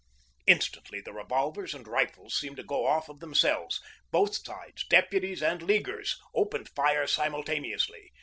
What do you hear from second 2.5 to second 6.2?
to go off of themselves. Both sides, deputies and Leaguers,